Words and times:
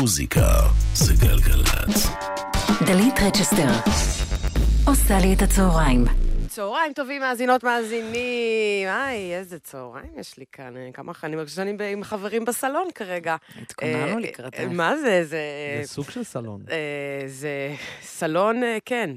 מוזיקה 0.00 0.48
זה 0.94 1.14
גלגלצ. 1.14 2.06
דלית 2.86 3.14
רצ'סטר 3.26 3.90
עושה 4.86 5.18
לי 5.18 5.34
את 5.34 5.42
הצהריים. 5.42 6.04
צהריים 6.48 6.92
טובים, 6.92 7.20
מאזינות, 7.20 7.64
מאזינים. 7.64 8.88
היי, 8.88 9.36
איזה 9.36 9.58
צהריים 9.58 10.12
יש 10.18 10.38
לי 10.38 10.44
כאן. 10.52 10.76
אה, 10.76 10.88
כמה 10.92 11.12
אני 11.24 11.36
מרגישה 11.36 11.56
שאני 11.56 11.92
עם 11.92 12.04
חברים 12.04 12.44
בסלון 12.44 12.88
כרגע. 12.94 13.36
התכוננו 13.62 13.96
אה, 13.96 14.20
לקראתך. 14.20 14.60
מה 14.70 14.96
זה? 14.96 15.24
זה... 15.24 15.40
זה 15.82 15.88
סוג 15.88 16.10
של 16.10 16.24
סלון. 16.24 16.62
אה, 16.70 17.22
זה 17.26 17.74
סלון, 18.02 18.62
כן, 18.84 19.10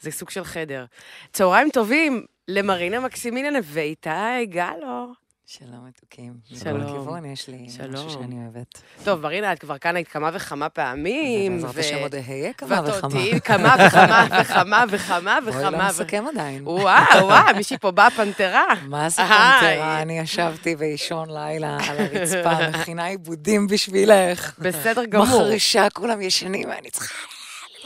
זה 0.00 0.10
סוג 0.10 0.30
של 0.30 0.44
חדר. 0.44 0.84
צהריים 1.32 1.68
טובים 1.70 2.26
למרינה 2.48 3.00
מקסימינן 3.00 3.60
ואיתי 3.64 4.46
גלו. 4.46 5.12
שלום 5.58 5.86
מתוקים. 5.88 6.32
שלום. 6.48 6.60
שלום. 6.80 6.92
כיוון 6.92 7.24
יש 7.24 7.48
לי 7.48 7.66
שלום. 7.76 7.92
משהו 7.92 8.10
שאני 8.10 8.36
אוהבת. 8.44 8.82
טוב, 9.04 9.20
מרינה, 9.20 9.52
את 9.52 9.58
כבר 9.58 9.78
כאן 9.78 9.96
היית 9.96 10.08
כמה 10.08 10.30
וכמה 10.32 10.68
פעמים. 10.68 11.58
ובעזרת 11.58 11.76
ו- 11.76 11.80
השם 11.80 11.96
עוד 11.98 12.14
אהיה 12.14 12.52
כמה 12.52 12.80
ואת 12.84 12.94
וכמה. 12.98 13.10
תהיי 13.10 13.40
כמה 13.40 13.74
וכמה 13.86 14.26
וכמה 14.40 14.84
וכמה 14.90 15.38
בואי 15.44 15.56
וכמה. 15.56 15.70
לא 15.70 15.76
ו- 15.76 15.88
נסכם 15.88 16.24
עדיין. 16.32 16.62
וואו, 16.68 17.26
וואו, 17.26 17.56
מישהי 17.56 17.78
פה 17.78 17.90
באה 17.90 18.10
פנתרה. 18.10 18.64
מה 18.82 19.08
זה. 19.08 19.16
פנתרה? 19.16 20.02
אני 20.02 20.18
ישבתי 20.18 20.76
באישון 20.76 21.30
לילה 21.30 21.78
על 21.88 21.96
הרצפה, 21.98 22.68
מכינה 22.68 23.04
עיבודים 23.04 23.66
בשבילך. 23.66 24.54
בסדר 24.58 25.04
גמור. 25.04 25.26
מחרישה, 25.26 25.90
כולם 25.90 26.20
ישנים, 26.20 26.68
ואני 26.68 26.90
צריכה 26.90 27.14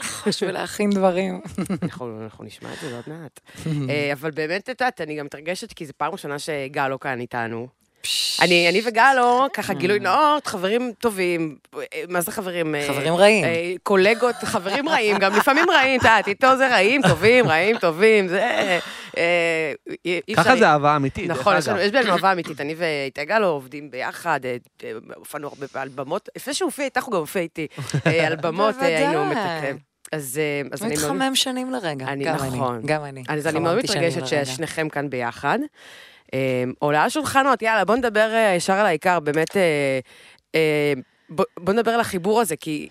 ללחוש 0.25 0.43
ולהכין 0.43 0.89
דברים. 0.89 1.41
אנחנו, 1.83 2.43
נשמע 2.43 2.73
את 2.73 2.77
זה 2.81 2.95
עוד 2.95 3.03
מעט. 3.07 3.39
אה, 3.89 4.13
אבל 4.13 4.31
באמת, 4.31 4.61
את 4.61 4.69
יודעת, 4.69 5.01
אני 5.01 5.15
גם 5.15 5.25
מתרגשת, 5.25 5.73
כי 5.73 5.85
זו 5.85 5.93
פעם 5.97 6.11
ראשונה 6.11 6.39
שגלו 6.39 6.99
כאן 6.99 7.19
איתנו. 7.19 7.67
אני, 8.41 8.69
אני 8.69 8.81
וגלו, 8.85 9.45
ככה 9.53 9.73
גילוי 9.73 9.99
נאות, 9.99 10.47
חברים 10.47 10.93
טובים, 10.99 11.57
אה, 11.75 11.81
מה 12.09 12.21
זה 12.21 12.31
חברים? 12.31 12.75
אה, 12.75 12.87
חברים 12.87 13.13
רעים. 13.13 13.45
אה, 13.45 13.73
קולגות, 13.83 14.35
חברים 14.35 14.89
רעים, 14.89 15.17
גם 15.17 15.33
לפעמים 15.35 15.69
רעים, 15.69 15.99
את 15.99 16.03
יודעת, 16.03 16.27
איתו 16.27 16.57
זה 16.57 16.67
רעים, 16.67 17.01
טובים, 17.01 17.47
רעים, 17.47 17.77
טובים, 17.77 18.27
זה... 18.27 18.79
אה, 19.17 19.73
ככה 20.35 20.55
זה 20.55 20.67
אהבה 20.67 20.95
אמיתית, 20.95 21.29
נכון, 21.29 21.55
יש 21.79 21.91
בינינו 21.91 22.11
אהבה 22.11 22.31
אמיתית, 22.31 22.61
אני 22.61 22.75
ואיתי 22.77 23.25
גלו 23.25 23.47
עובדים 23.47 23.91
ביחד, 23.91 24.39
אה, 24.45 24.57
אה, 24.83 24.91
הופענו 25.15 25.47
הרבה 25.47 25.67
על 25.73 25.89
במות, 25.89 26.29
לפני 26.35 26.53
שהוא 26.53 26.65
הופיע 26.65 26.85
איתך, 26.85 27.03
הוא 27.03 27.13
גם 27.13 27.19
הופיע 27.19 27.41
איתי, 27.41 27.67
אה, 28.07 28.27
על 28.27 28.35
במות, 28.43 28.75
אה, 28.81 28.85
היינו 28.85 29.23
בוודאי. 29.23 29.73
אז 30.15 30.39
אה, 30.41 30.67
אז 30.71 30.83
אני 30.83 30.95
מאוד... 30.95 31.11
מתחמם 31.11 31.35
שנים 31.35 31.71
לרגע. 31.71 32.07
אני, 32.07 32.23
גם 32.23 32.35
נכון. 32.35 32.75
אני. 32.75 32.83
גם 32.87 33.05
אני. 33.05 33.23
אז 33.27 33.47
אני 33.47 33.59
מאוד 33.59 33.77
מתרגשת. 33.77 34.27
ששניכם 34.27 34.89
כאן 34.89 35.09
ביחד. 35.09 35.59
אה, 36.33 36.63
עולה 36.79 37.09
שולחנות, 37.09 37.61
יאללה, 37.61 37.85
בוא 37.85 37.95
נדבר 37.95 38.31
אה, 38.33 38.53
ישר 38.57 38.73
על 38.73 38.85
העיקר, 38.85 39.19
באמת, 39.19 39.57
אה, 39.57 40.93
בוא 41.59 41.73
נדבר 41.73 41.91
על 41.91 41.99
החיבור 41.99 42.41
הזה, 42.41 42.55
כי 42.55 42.89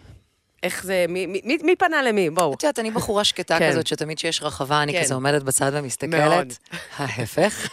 איך 0.64 0.84
זה, 0.84 1.04
מי- 1.08 1.26
מי 1.26 1.40
מי- 1.44 1.58
מי 1.62 1.76
פנה 1.76 2.02
למי? 2.02 2.30
בואו. 2.30 2.54
את 2.54 2.62
יודעת, 2.62 2.78
אני 2.78 2.90
בחורה 2.90 3.24
שקטה 3.24 3.58
כן. 3.58 3.70
כזאת, 3.70 3.86
שתמיד 3.86 4.16
כשיש 4.16 4.42
רחבה, 4.42 4.82
אני 4.82 4.92
כן. 4.92 5.02
כזה 5.02 5.14
עומדת 5.14 5.42
בצד 5.42 5.70
מאוד. 5.72 5.82
ומסתכלת. 5.84 6.58
ההפך. 6.98 7.68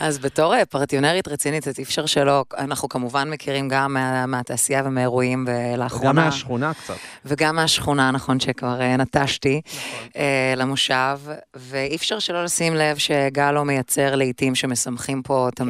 אז 0.00 0.18
בתור 0.18 0.54
אה, 0.54 0.64
פרטיונרית 0.64 1.28
רצינית, 1.28 1.68
אי 1.78 1.82
אפשר 1.82 2.06
שלא, 2.06 2.44
אנחנו 2.58 2.88
כמובן 2.88 3.30
מכירים 3.30 3.68
גם 3.68 3.94
מה- 3.94 4.26
מהתעשייה 4.26 4.82
ומאירועים, 4.84 5.46
ולאחרונה... 5.48 6.08
גם 6.08 6.26
מהשכונה 6.26 6.72
קצת. 6.74 6.94
וגם 7.24 7.56
מהשכונה, 7.56 8.10
נכון, 8.10 8.40
שכבר 8.40 8.80
אה, 8.80 8.96
נטשתי 8.96 9.60
נכון. 9.66 10.08
אה, 10.16 10.54
למושב, 10.56 11.18
ואי 11.56 11.96
אפשר 11.96 12.18
שלא 12.18 12.44
לשים 12.44 12.74
לב 12.74 12.96
שגלו 12.98 13.64
מייצר 13.64 14.14
לעיתים 14.14 14.54
שמשמחים 14.54 15.22
פה 15.22 15.48
את 15.48 15.58
כן. 15.58 15.64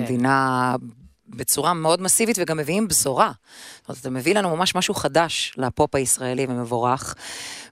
בצורה 1.36 1.75
מאוד 1.75 2.03
מסיבית, 2.03 2.36
וגם 2.41 2.56
מביאים 2.56 2.89
בשורה. 2.89 3.33
זאת 3.78 3.89
אומרת, 3.89 4.00
אתה 4.00 4.11
מביא 4.11 4.34
לנו 4.34 4.56
ממש 4.56 4.75
משהו 4.75 4.95
חדש 4.95 5.53
לפופ 5.56 5.95
הישראלי 5.95 6.47
ומבורך, 6.48 7.14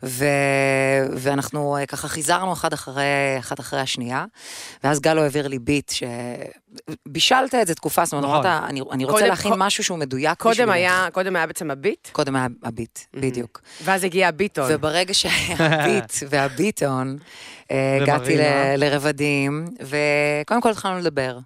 ו... 0.02 0.24
ואנחנו 1.16 1.76
אה, 1.76 1.86
ככה 1.86 2.08
חיזרנו 2.08 2.52
אחד 2.52 2.72
אחרי, 2.72 3.02
אחת 3.38 3.60
אחרי 3.60 3.80
השנייה, 3.80 4.24
ואז 4.84 5.00
גלו 5.00 5.22
העביר 5.22 5.48
לי 5.48 5.58
ביט 5.58 5.90
ש... 5.90 6.02
בישלת 7.08 7.54
את 7.54 7.66
זה 7.66 7.74
תקופה, 7.74 8.04
זאת 8.04 8.12
אומרת, 8.12 8.24
נכון. 8.30 8.46
אמרת, 8.46 8.62
אני, 8.70 8.80
אני 8.92 9.04
רוצה 9.04 9.16
קודם- 9.18 9.28
להכין 9.28 9.50
קוד- 9.50 9.58
משהו 9.60 9.84
שהוא 9.84 9.98
מדויק 9.98 10.38
קודם 10.38 10.52
בשבילך." 10.52 10.70
היה, 10.70 11.08
קודם 11.12 11.36
היה 11.36 11.46
בעצם 11.46 11.70
הביט, 11.70 12.08
קודם 12.12 12.36
היה 12.36 12.46
הביט, 12.64 12.98
בדיוק. 13.14 13.60
ואז 13.84 14.04
הגיע 14.04 14.28
הביטון. 14.28 14.64
וברגע 14.74 15.14
שהיה 15.14 15.56
הביט 15.82 16.12
והביטון, 16.28 17.18
אה, 17.70 17.98
הגעתי. 18.02 18.36
ל- 18.36 18.40
לרבדים, 18.76 19.64
וקודם 20.44 20.60
כל 20.60 20.70
התחלנו 20.70 20.98
לדבר. 20.98 21.38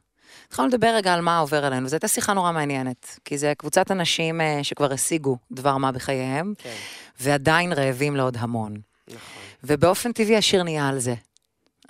התחלנו 0.52 0.68
לדבר 0.68 0.92
רגע 0.94 1.14
על 1.14 1.20
מה 1.20 1.38
עובר 1.38 1.64
עלינו, 1.64 1.86
וזו 1.86 1.96
הייתה 1.96 2.08
שיחה 2.08 2.32
נורא 2.32 2.52
מעניינת, 2.52 3.18
כי 3.24 3.38
זה 3.38 3.52
קבוצת 3.58 3.90
אנשים 3.90 4.40
אה, 4.40 4.58
שכבר 4.62 4.92
השיגו 4.92 5.36
דבר 5.52 5.76
מה 5.76 5.92
בחייהם, 5.92 6.54
כן, 6.58 6.74
ועדיין 7.20 7.72
רעבים 7.72 8.16
לעוד 8.16 8.36
המון. 8.40 8.76
נכון. 9.08 9.42
ובאופן 9.64 10.12
טבעי 10.12 10.36
השיר 10.36 10.62
נהיה 10.62 10.88
על 10.88 10.98
זה. 10.98 11.14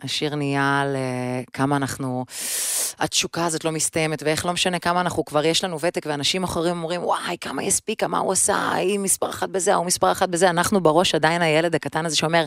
השיר 0.03 0.34
נהיה 0.34 0.81
על 0.81 0.97
אה, 0.97 1.43
כמה 1.53 1.77
אנחנו, 1.77 2.25
התשוקה 2.98 3.47
הזאת 3.47 3.64
לא 3.64 3.72
מסתיימת, 3.72 4.22
ואיך 4.22 4.47
לא 4.47 4.53
משנה 4.53 4.78
כמה 4.78 5.00
אנחנו, 5.00 5.25
כבר 5.25 5.44
יש 5.44 5.64
לנו 5.64 5.80
ותק, 5.80 6.06
ואנשים 6.06 6.44
אחרים 6.44 6.76
אומרים, 6.76 7.04
וואי, 7.04 7.36
כמה 7.41 7.62
היא 7.62 7.69
הספיקה, 7.69 8.08
מה 8.08 8.19
הוא 8.19 8.32
עשה, 8.32 8.72
היא 8.72 8.98
מספר 8.98 9.30
אחת 9.30 9.48
בזה, 9.48 9.75
הוא 9.75 9.86
מספר 9.86 10.12
אחת 10.12 10.28
בזה, 10.28 10.50
אנחנו 10.50 10.80
בראש 10.80 11.14
עדיין 11.14 11.42
הילד 11.42 11.75
הקטן 11.75 12.06
הזה 12.06 12.16
שאומר, 12.16 12.44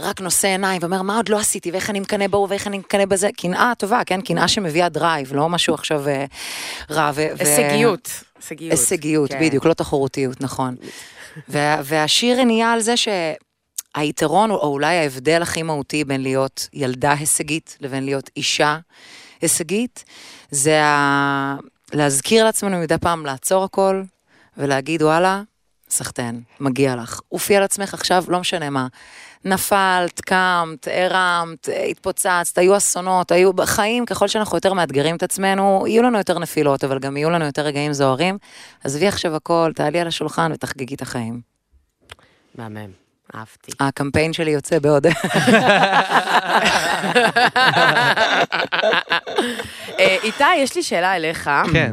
רק 0.00 0.20
נושא 0.20 0.48
עיניים, 0.48 0.82
ואומר, 0.82 1.02
מה 1.02 1.16
עוד 1.16 1.28
לא 1.28 1.38
עשיתי, 1.38 1.70
ואיך 1.70 1.90
אני 1.90 2.00
מקנא 2.00 2.26
בו, 2.26 2.46
ואיך 2.50 2.66
אני 2.66 2.78
מקנא 2.78 3.04
בזה, 3.04 3.28
קנאה 3.36 3.72
טובה, 3.78 4.00
כן, 4.06 4.20
קנאה 4.20 4.48
שמביאה 4.48 4.88
drive, 4.88 5.32
לא 5.34 5.48
משהו 5.48 5.74
עכשיו 5.74 6.08
אה, 6.08 6.24
רע. 6.90 7.10
ו- 7.14 7.26
הישגיות. 7.38 8.10
הישגיות. 8.36 8.70
הישגיות, 8.70 9.30
כן. 9.30 9.40
בדיוק, 9.40 9.66
לא 9.66 9.74
תחרותיות, 9.74 10.40
נכון. 10.40 10.76
וה, 11.48 11.80
והשיר 11.84 12.44
נהיה 12.44 12.72
על 12.72 12.80
זה 12.80 12.94
שהיתרון, 13.96 14.50
או 14.50 14.66
אולי 14.66 14.96
ההבדל 14.96 15.42
הכי 15.42 15.62
מהותי 15.62 16.04
בין 16.04 16.22
להיות 16.22 16.68
ילדה 16.72 17.12
הישגית 17.12 17.76
לבין 17.80 18.04
להיות 18.04 18.30
אישה 18.36 18.78
הישגית, 19.40 20.04
זה 20.50 20.84
ה... 20.84 21.56
להזכיר 21.92 22.44
לעצמנו 22.44 22.78
מדי 22.78 22.98
פעם 22.98 23.26
לעצור 23.26 23.64
הכל, 23.64 24.02
ולהגיד, 24.56 25.02
וואלה, 25.02 25.42
סחטיין, 25.90 26.42
מגיע 26.60 26.96
לך. 26.96 27.20
עופי 27.28 27.56
על 27.56 27.62
עצמך 27.62 27.94
עכשיו, 27.94 28.24
לא 28.28 28.40
משנה 28.40 28.70
מה. 28.70 28.86
נפלת, 29.44 30.20
קמת, 30.20 30.88
הרמת, 30.92 31.68
התפוצצת, 31.90 32.58
היו 32.58 32.76
אסונות, 32.76 33.32
היו 33.32 33.52
בחיים, 33.52 34.06
ככל 34.06 34.28
שאנחנו 34.28 34.56
יותר 34.56 34.72
מאתגרים 34.72 35.16
את 35.16 35.22
עצמנו, 35.22 35.84
יהיו 35.86 36.02
לנו 36.02 36.18
יותר 36.18 36.38
נפילות, 36.38 36.84
אבל 36.84 36.98
גם 36.98 37.16
יהיו 37.16 37.30
לנו 37.30 37.44
יותר 37.44 37.62
רגעים 37.62 37.92
זוהרים. 37.92 38.38
עזבי 38.84 39.08
עכשיו 39.08 39.36
הכל, 39.36 39.72
תעלי 39.74 40.00
על 40.00 40.06
השולחן 40.06 40.52
ותחגגי 40.52 40.94
את 40.94 41.02
החיים. 41.02 41.40
מהמם, 42.54 42.90
אהבתי. 43.34 43.72
הקמפיין 43.80 44.32
שלי 44.32 44.50
יוצא 44.50 44.78
בעוד... 44.78 45.06
אה, 49.98 50.16
איתי, 50.22 50.54
יש 50.56 50.76
לי 50.76 50.82
שאלה 50.82 51.16
אליך. 51.16 51.50
כן. 51.72 51.92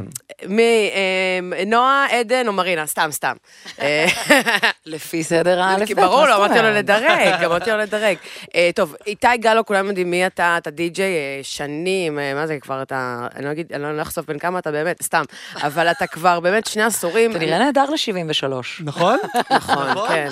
מנועה, 1.42 2.06
עדן 2.10 2.48
או 2.48 2.52
מרינה? 2.52 2.86
סתם, 2.86 3.08
סתם. 3.12 3.32
אה, 3.80 4.06
לפי 4.86 5.24
סדר 5.24 5.62
האלף 5.62 5.92
ברור, 5.92 6.26
לא 6.26 6.36
אמרתי 6.36 6.62
לו? 6.62 6.70
לדרג, 6.70 7.44
אמרתי 7.46 7.70
לו 7.70 7.76
לדרג. 7.76 8.16
אה, 8.54 8.70
טוב, 8.74 8.94
איתי 9.06 9.36
גלו, 9.36 9.66
כולם 9.66 9.86
יודעים 9.86 10.10
מי 10.10 10.26
אתה, 10.26 10.58
אתה 10.58 10.70
די-ג'יי 10.70 11.14
אה, 11.14 11.40
שנים, 11.42 12.18
אה, 12.18 12.34
מה 12.34 12.46
זה 12.46 12.58
כבר, 12.60 12.82
אתה, 12.82 13.26
אני 13.36 13.44
לא 13.44 13.50
אגיד, 13.50 13.72
אני 13.72 13.96
לא 13.96 14.02
אחשוף 14.02 14.26
בין 14.26 14.38
כמה 14.38 14.58
אתה 14.58 14.70
באמת, 14.70 15.02
סתם, 15.02 15.22
אבל 15.54 15.90
אתה 15.90 16.06
כבר 16.06 16.40
באמת 16.40 16.66
שני 16.66 16.82
עשורים. 16.82 17.30
אתה 17.30 17.38
נראה 17.38 17.58
נהדר 17.58 17.84
ל-73. 17.84 18.52
נכון? 18.84 19.18
נכון, 19.50 20.08
כן. 20.08 20.30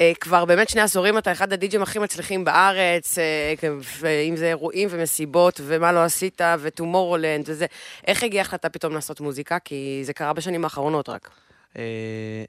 אה, 0.00 0.12
כבר 0.20 0.44
באמת 0.44 0.68
שני 0.68 0.80
עשורים 0.80 1.18
אתה 1.18 1.32
אחד 1.32 1.52
הדי-ג'ים 1.52 1.82
הכי 1.82 1.98
מצליחים 1.98 2.44
בארץ, 2.44 3.18
אה, 3.18 3.54
אם 4.28 4.36
זה 4.36 4.48
אירועים 4.48 4.88
ומסיבות, 4.92 5.60
ומה 5.64 5.92
לא 5.92 6.04
עשית, 6.04 6.40
וטומורולנד 6.60 7.44
וזה. 7.48 7.66
איך 8.06 8.22
הגיעה 8.22 8.42
החלטה 8.42 8.68
פתאום 8.68 8.92
לעשות 8.94 9.20
מוזיקה? 9.20 9.58
כי 9.58 10.00
זה 10.04 10.12
קרה 10.12 10.32
בשנים 10.32 10.64
האחרונות 10.64 11.08
רק. 11.08 11.30
אה, 11.76 12.44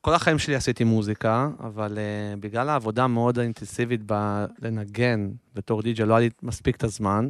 כל 0.00 0.14
החיים 0.14 0.38
שלי 0.38 0.54
עשיתי 0.54 0.84
מוזיקה, 0.84 1.48
אבל 1.60 1.98
אה, 1.98 2.36
בגלל 2.40 2.68
העבודה 2.68 3.04
המאוד 3.04 3.38
האינטנסיבית 3.38 4.00
בלנגן 4.02 5.30
בתור 5.54 5.82
די.ג'י, 5.82 6.04
לא 6.04 6.14
היה 6.14 6.20
לי 6.20 6.30
מספיק 6.42 6.76
את 6.76 6.84
הזמן, 6.84 7.28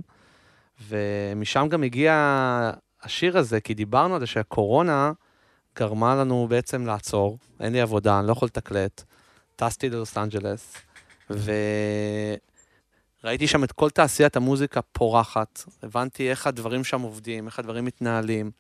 ומשם 0.88 1.66
גם 1.70 1.82
הגיע 1.82 2.12
השיר 3.02 3.38
הזה, 3.38 3.60
כי 3.60 3.74
דיברנו 3.74 4.14
על 4.14 4.20
זה 4.20 4.26
שהקורונה 4.26 5.12
גרמה 5.78 6.14
לנו 6.14 6.46
בעצם 6.50 6.86
לעצור, 6.86 7.38
אין 7.60 7.72
לי 7.72 7.80
עבודה, 7.80 8.18
אני 8.18 8.26
לא 8.26 8.32
יכול 8.32 8.46
לתקלט, 8.46 9.04
טסתי 9.60 9.90
ללוס 9.90 10.18
אנג'לס, 10.18 10.74
וראיתי 13.24 13.46
שם 13.46 13.64
את 13.64 13.72
כל 13.72 13.90
תעשיית 13.90 14.36
המוזיקה 14.36 14.82
פורחת, 14.82 15.62
הבנתי 15.82 16.30
איך 16.30 16.46
הדברים 16.46 16.84
שם 16.84 17.00
עובדים, 17.00 17.46
איך 17.46 17.58
הדברים 17.58 17.84
מתנהלים, 17.84 18.50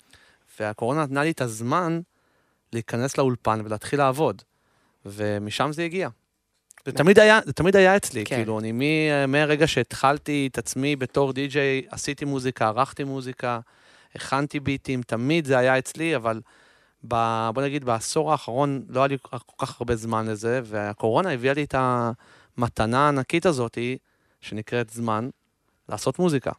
והקורונה 0.60 1.02
נתנה 1.02 1.22
לי 1.22 1.30
את 1.30 1.40
הזמן 1.40 2.00
להיכנס 2.72 3.18
לאולפן 3.18 3.60
ולהתחיל 3.64 3.98
לעבוד. 3.98 4.42
ומשם 5.06 5.72
זה 5.72 5.84
הגיע. 5.84 6.08
זה 6.86 6.92
תמיד 6.92 7.18
היה, 7.18 7.40
זה 7.46 7.52
תמיד 7.52 7.76
היה 7.76 7.96
אצלי, 7.96 8.24
כן. 8.24 8.36
כאילו, 8.36 8.58
אני 8.58 8.72
מ- 8.72 9.32
מהרגע 9.32 9.66
שהתחלתי 9.66 10.48
את 10.52 10.58
עצמי 10.58 10.96
בתור 10.96 11.32
די-ג'יי, 11.32 11.82
עשיתי 11.90 12.24
מוזיקה, 12.24 12.68
ערכתי 12.68 13.04
מוזיקה, 13.04 13.60
הכנתי 14.14 14.60
ביטים, 14.60 15.02
תמיד 15.02 15.44
זה 15.44 15.58
היה 15.58 15.78
אצלי, 15.78 16.16
אבל 16.16 16.40
ב, 17.08 17.14
בוא 17.54 17.62
נגיד, 17.62 17.84
בעשור 17.84 18.32
האחרון 18.32 18.82
לא 18.88 19.00
היה 19.00 19.06
לי 19.06 19.16
כל 19.22 19.66
כך 19.66 19.80
הרבה 19.80 19.96
זמן 19.96 20.26
לזה, 20.26 20.60
והקורונה 20.64 21.32
הביאה 21.32 21.54
לי 21.54 21.64
את 21.64 21.74
המתנה 21.78 23.04
הענקית 23.04 23.46
הזאת, 23.46 23.78
שנקראת 24.40 24.90
זמן, 24.90 25.28
לעשות 25.88 26.18
מוזיקה. 26.18 26.50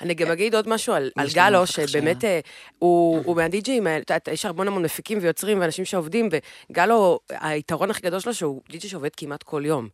אני 0.00 0.14
גם 0.14 0.30
אגיד 0.30 0.54
עוד 0.54 0.68
משהו 0.68 0.92
על, 0.92 1.10
על 1.16 1.26
גלו, 1.34 1.66
שבאמת 1.66 2.24
אה, 2.24 2.40
הוא, 2.78 3.22
הוא 3.24 3.36
מהדי-ג'אים, 3.36 3.86
יודעת, 3.86 4.28
יש 4.28 4.44
המון 4.44 4.68
המון 4.68 4.82
מפיקים 4.82 5.18
ויוצרים 5.22 5.60
ואנשים 5.60 5.84
שעובדים, 5.84 6.28
וגלו, 6.70 7.20
היתרון 7.30 7.90
הכי 7.90 8.02
גדול 8.02 8.20
שלו 8.20 8.34
שהוא 8.34 8.62
די-ג'יי 8.70 8.90
שעובד 8.90 9.14
כמעט 9.16 9.42
כל 9.42 9.62
יום. 9.66 9.88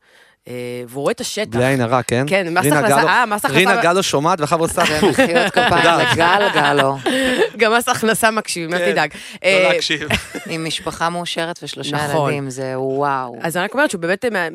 אה, 0.49 0.52
והוא 0.88 1.02
רואה 1.02 1.12
את 1.12 1.20
השטח. 1.20 1.56
בלי 1.56 1.64
עין 1.67 1.81
הרע, 1.81 2.02
כן? 2.02 2.25
כן, 2.29 2.55
מס 2.58 2.64
רינה 2.64 2.79
הכנסה, 2.79 3.02
אה, 3.08 3.26
מס 3.26 3.44
הכנסה- 3.44 3.58
רינה 3.58 3.82
גלו 3.82 4.02
שומעת 4.02 4.41
וחבר 4.41 4.69
סתם. 4.69 4.82
מחיאות 5.11 5.52
כפיים 5.52 5.99
לגל 6.12 6.49
גלו, 6.55 6.96
גם 7.58 7.73
מס 7.75 7.88
הכנסה 7.88 8.31
מקשיבים, 8.31 8.75
אל 8.75 8.79
כן. 8.79 8.93
תדאג. 8.93 9.11
לא 9.14 9.49
אה, 9.49 9.69
להקשיב. 9.73 10.08
עם 10.50 10.64
משפחה 10.64 11.11
מאושרת 11.11 11.58
ושלושה 11.62 11.96
נכון. 12.08 12.31
ילדים, 12.31 12.50
זה 12.50 12.73
וואו. 12.79 13.37
אז 13.43 13.56
אני 13.56 13.64
רק 13.64 13.75
אומרת 13.75 13.91
שהוא 13.91 14.00
באמת 14.00 14.25
אה, 14.25 14.49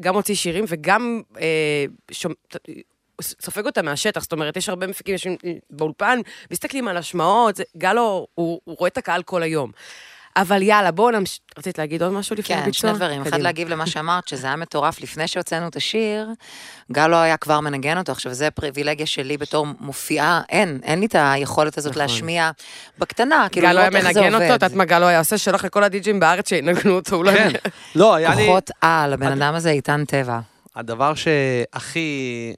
גם 0.00 0.14
מוציא 0.14 0.34
שירים 0.34 0.64
וגם. 0.68 1.22
סופג 3.20 3.66
אותה 3.66 3.82
מהשטח, 3.82 4.22
זאת 4.22 4.32
אומרת, 4.32 4.56
יש 4.56 4.68
הרבה 4.68 4.86
מפיקים 4.86 5.16
באולפן, 5.70 6.18
מסתכלים 6.50 6.88
על 6.88 6.96
השמעות, 6.96 7.60
גלו, 7.76 8.26
הוא, 8.34 8.60
הוא 8.64 8.76
רואה 8.78 8.88
את 8.88 8.98
הקהל 8.98 9.22
כל 9.22 9.42
היום. 9.42 9.70
אבל 10.36 10.62
יאללה, 10.62 10.90
בואו 10.90 11.10
נמשיך. 11.10 11.38
רצית 11.58 11.78
להגיד 11.78 12.02
עוד 12.02 12.12
משהו 12.12 12.36
לפני 12.36 12.56
כן, 12.56 12.62
הביצוע? 12.62 12.90
שני 12.90 12.98
דברים. 12.98 13.22
אחד. 13.22 13.40
להגיב 13.40 13.68
למה 13.68 13.86
שאמרת, 13.86 14.28
שזה 14.28 14.46
היה 14.46 14.56
מטורף 14.56 15.00
לפני 15.00 15.28
שהוצאנו 15.28 15.68
את 15.68 15.76
השיר, 15.76 16.28
גלו 16.92 17.16
היה 17.16 17.36
כבר 17.36 17.60
מנגן 17.60 17.98
אותו. 17.98 18.12
עכשיו, 18.12 18.34
זה 18.34 18.50
פריבילגיה 18.50 19.06
שלי 19.06 19.36
בתור 19.36 19.66
מופיעה, 19.80 20.42
אין, 20.48 20.80
אין 20.82 21.00
לי 21.00 21.06
את 21.06 21.14
היכולת 21.18 21.78
הזאת 21.78 21.90
נכון. 21.92 22.02
להשמיע 22.02 22.50
בקטנה, 22.98 23.46
כאילו 23.52 23.66
היה 23.66 23.74
לראות 23.74 23.94
איך 23.94 24.12
זה 24.12 24.20
מנגן 24.20 24.34
אותו, 24.34 24.36
את 24.36 24.42
עובד. 24.42 24.52
יודעת 24.52 24.72
מה 24.72 24.84
גלו 24.84 25.06
היה 25.06 25.18
עושה? 25.18 25.38
שלח 25.38 25.64
לכל 25.64 25.84
הדי-ג'ים 25.84 26.20
בארץ 26.20 26.48
שינגנו 26.48 26.94
אותו, 26.94 27.16
אולי... 27.16 27.36
כן. 27.36 27.70
לא, 27.94 28.14
היה 28.14 28.34
לי... 28.34 28.46
כוחות 28.46 28.70
על, 28.80 29.12
הבן 29.12 29.42
אדם 29.42 29.54
הזה 29.54 29.70
איתן 29.70 30.04
טבע. 30.04 30.40
הדבר 30.76 31.14
שהכי 31.14 32.52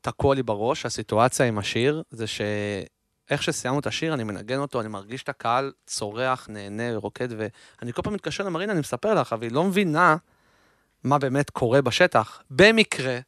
תקוע 0.00 0.34
לי 0.34 0.42
בראש, 0.42 0.86
הסיטואציה 0.86 1.46
עם 1.46 1.58
השיר, 1.58 2.02
זה 2.10 2.26
שאיך 3.30 3.42
שסיימנו 3.42 3.80
את 3.80 3.86
השיר, 3.86 4.14
אני 4.14 4.24
מנגן 4.24 4.58
אותו, 4.58 4.80
אני 4.80 4.88
מרגיש 4.88 5.22
את 5.22 5.28
הקהל 5.28 5.72
צורח, 5.86 6.46
נהנה, 6.50 6.96
רוקד, 6.96 7.28
ואני 7.38 7.92
כל 7.92 8.02
פעם 8.02 8.14
מתקשר 8.14 8.44
למרינה, 8.44 8.72
אני 8.72 8.80
מספר 8.80 9.14
לך, 9.14 9.32
אבל 9.32 9.42
היא 9.42 9.52
לא 9.52 9.64
מבינה 9.64 10.16
מה 11.04 11.18
באמת 11.18 11.50
קורה 11.50 11.82
בשטח. 11.82 12.42
במקרה, 12.50 13.18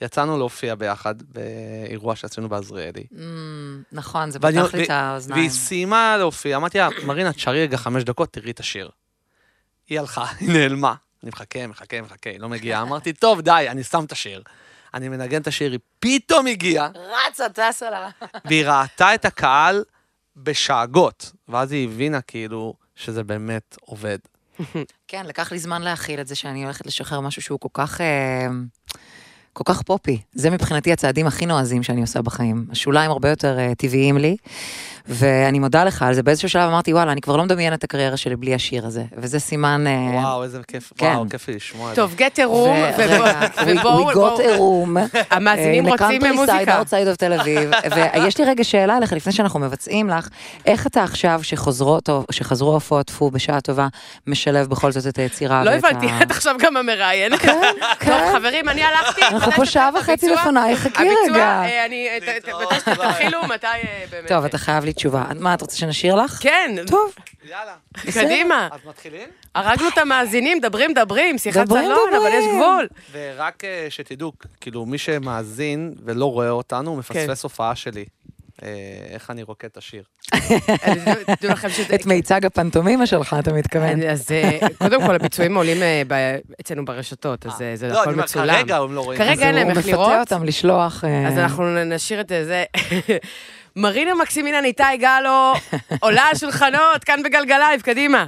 יצאנו 0.00 0.38
להופיע 0.38 0.74
ביחד 0.74 1.14
באירוע 1.22 2.16
שעשינו 2.16 2.48
בעזריאלי. 2.48 3.04
Mm, 3.12 3.16
נכון, 3.92 4.30
זה 4.30 4.38
ואני- 4.42 4.62
פתח 4.62 4.74
לי 4.74 4.84
את 4.84 4.90
האוזניים. 4.90 5.40
והיא 5.40 5.50
סיימה 5.50 6.16
להופיע, 6.18 6.56
אמרתי 6.56 6.78
לה, 6.78 6.88
מרינה, 7.06 7.32
תשארי 7.32 7.62
רגע 7.62 7.76
חמש 7.76 8.02
דקות, 8.02 8.32
תראי 8.32 8.50
את 8.50 8.60
השיר. 8.60 8.90
היא 9.88 10.00
הלכה, 10.00 10.24
היא 10.40 10.52
נעלמה. 10.52 10.94
אני 11.22 11.30
מחכה, 11.30 11.66
מחכה, 11.66 12.00
מחכה, 12.02 12.30
היא 12.30 12.40
לא 12.40 12.48
מגיעה. 12.48 12.82
אמרתי, 12.82 13.12
טוב, 13.12 13.40
די, 13.40 13.66
אני 13.68 13.84
שם 13.84 14.04
את 14.04 14.12
השיר. 14.12 14.42
אני 14.94 15.08
מנגן 15.08 15.40
את 15.40 15.46
השיר, 15.46 15.72
היא 15.72 15.78
פתאום 15.98 16.46
הגיעה, 16.46 16.88
רצה, 17.28 17.48
טסה 17.48 17.90
לה. 17.90 18.08
והיא 18.44 18.66
ראתה 18.66 19.14
את 19.14 19.24
הקהל 19.24 19.84
בשאגות. 20.36 21.32
ואז 21.48 21.72
היא 21.72 21.88
הבינה, 21.88 22.20
כאילו, 22.20 22.74
שזה 22.96 23.24
באמת 23.24 23.76
עובד. 23.80 24.18
כן, 25.08 25.26
לקח 25.26 25.52
לי 25.52 25.58
זמן 25.58 25.82
להכיל 25.82 26.20
את 26.20 26.26
זה 26.26 26.34
שאני 26.34 26.64
הולכת 26.64 26.86
לשחרר 26.86 27.20
משהו 27.20 27.42
שהוא 27.42 27.60
כל 27.60 27.68
כך... 27.72 28.00
אה, 29.52 29.64
כל 29.64 29.72
כך 29.72 29.82
פופי. 29.82 30.20
זה 30.34 30.50
מבחינתי 30.50 30.92
הצעדים 30.92 31.26
הכי 31.26 31.46
נועזים 31.46 31.82
שאני 31.82 32.00
עושה 32.00 32.22
בחיים. 32.22 32.66
השוליים 32.70 33.10
הרבה 33.10 33.28
יותר 33.28 33.56
אה, 33.58 33.74
טבעיים 33.74 34.18
לי, 34.18 34.36
ואני 35.08 35.58
מודה 35.58 35.84
לך 35.84 36.02
על 36.02 36.14
זה. 36.14 36.22
באיזשהו 36.22 36.48
שלב 36.48 36.68
אמרתי, 36.68 36.92
וואלה, 36.92 37.12
אני 37.12 37.20
כבר 37.20 37.36
לא 37.36 37.44
מדמיינת 37.44 37.78
את 37.78 37.84
הקריירה 37.84 38.16
שלי 38.16 38.36
בלי 38.36 38.54
השיר 38.54 38.86
הזה. 38.86 39.04
וזה 39.16 39.38
סימן... 39.38 39.84
אה, 39.86 40.14
וואו, 40.14 40.42
איזה 40.42 40.60
כיף, 40.68 40.92
כן. 40.96 41.06
וואו, 41.06 41.28
כיף 41.30 41.48
לי 41.48 41.54
לשמוע 41.54 41.90
את 41.90 41.96
זה. 41.96 42.02
טוב, 42.02 42.14
get 42.18 42.36
a 42.36 42.40
room, 42.40 43.02
ובואו... 43.66 44.10
we 44.10 44.14
got 44.14 44.40
a 44.40 44.58
room. 44.58 45.18
המאזינים 45.30 45.86
רוצים 45.86 46.22
מוזיקה. 46.34 46.76
outside 46.76 47.08
of 47.08 47.16
תל 47.16 47.32
אביב. 47.32 47.70
ויש 47.96 48.38
לי 48.38 48.44
רגע 48.44 48.64
שאלה 48.64 48.96
אליך, 48.96 49.12
לפני 49.12 49.32
שאנחנו 49.32 49.60
מבצעים 49.60 50.08
לך, 50.08 50.28
איך 50.66 50.86
אתה 50.86 51.02
עכשיו, 51.02 51.40
שחזרו 52.30 52.70
ההופעות, 52.70 53.06
טפו, 53.06 53.30
בשעה 53.30 53.60
טובה, 53.60 53.88
משלב 54.26 54.66
בכל 54.68 54.92
זאת 54.92 55.06
את 55.06 55.18
היצירה 55.18 55.64
לא 55.64 55.70
ואת 55.70 55.84
הבנתי, 55.84 56.06
את 56.22 56.30
עכשיו 56.30 56.56
גם 56.58 56.76
המראיין. 56.76 57.36
כן, 57.36 57.52
טוב, 57.52 57.62
כן. 57.98 58.32
חברים, 58.32 58.68
אני 58.68 58.82
הלכתי. 58.82 59.20
אנחנו 59.46 59.64
פה 59.64 59.70
שעה 59.70 59.90
וחצי 59.98 60.26
הביצוע? 60.26 60.42
לפנייך, 60.42 60.78
חכי 60.78 61.02
הביצוע, 61.02 61.34
רגע. 61.34 61.62
אה, 61.62 61.86
אני... 61.86 62.08
ת- 62.20 62.44
ת- 62.44 62.48
מתי 62.48 62.80
שתתחילו, 62.80 63.42
מתי 63.54 63.66
אה, 63.66 64.04
באמת... 64.10 64.28
טוב, 64.28 64.44
אתה 64.44 64.58
חייב 64.58 64.84
לי 64.84 64.92
תשובה. 64.92 65.24
מה, 65.40 65.54
את 65.54 65.60
רוצה 65.60 65.76
שנשאיר 65.76 66.14
לך? 66.14 66.38
כן, 66.42 66.76
טוב, 66.86 67.14
יאללה. 67.50 67.74
קדימה. 68.14 68.68
אז 68.72 68.80
מתחילים? 68.88 69.28
הרגנו 69.54 69.88
את 69.88 69.98
המאזינים, 69.98 70.60
דברים, 70.60 70.92
דברים, 70.94 71.38
שיחת 71.38 71.66
דברים, 71.66 71.84
סלון, 71.84 72.14
אבל 72.22 72.30
יש. 72.32 72.44
גבול. 72.54 72.88
ורק 73.12 73.64
אה, 73.64 73.86
שתדעו, 73.90 74.32
כאילו, 74.60 74.86
מי 74.86 74.98
שמאזין 74.98 75.94
ולא 76.04 76.24
רואה 76.32 76.50
אותנו, 76.50 76.90
הוא 76.90 77.02
כן. 77.02 77.18
מפספס 77.20 77.42
הופעה 77.42 77.74
שלי. 77.76 78.04
אה, 78.62 78.68
איך 79.14 79.30
אני 79.30 79.42
רוקד 79.42 79.68
את 79.72 79.76
השיר. 79.76 80.02
את 81.94 82.06
מיצג 82.06 82.46
הפנטומימה 82.46 83.06
שלך, 83.06 83.36
אתה 83.38 83.52
מתכוון. 83.52 84.02
אז 84.02 84.32
אה, 84.32 84.58
קודם 84.78 85.06
כל, 85.06 85.14
הביצועים 85.14 85.56
עולים 85.56 85.82
אה, 85.82 86.36
אצלנו 86.60 86.84
ברשתות, 86.84 87.46
אז 87.46 87.64
זה 87.74 87.88
לא, 87.88 87.92
הכל 87.92 88.02
אני 88.02 88.12
אומר, 88.12 88.24
מצולם. 88.24 88.54
כרגע 88.54 88.76
הם 88.76 88.94
לא 88.94 89.00
רואים. 89.00 89.18
כרגע. 89.18 89.46
אין 89.46 89.54
להם 89.54 89.64
הוא 89.64 89.70
איך 89.70 89.78
מפתה 89.78 89.90
לראות. 89.90 90.12
אותם 90.20 90.44
לשלוח... 90.44 91.04
אז 91.28 91.38
אנחנו 91.38 91.84
נשאיר 91.84 92.20
את 92.20 92.28
זה. 92.28 92.64
מרינה 93.76 94.14
מקסימיליאן, 94.14 94.64
איתי 94.64 94.82
גלו, 94.98 95.52
עולה 96.00 96.22
על 96.22 96.36
שולחנות, 96.36 97.04
כאן 97.04 97.22
בגלגלייב, 97.22 97.80
קדימה. 97.80 98.26